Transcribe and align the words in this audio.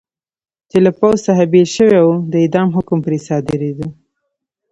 چې 0.69 0.77
له 0.85 0.91
پوځ 0.99 1.17
څخه 1.27 1.43
بېل 1.51 1.67
شوي 1.75 1.99
و، 2.03 2.09
د 2.31 2.33
اعدام 2.43 2.67
حکم 2.75 2.97
پرې 3.05 3.17
صادرېده. 3.27 3.87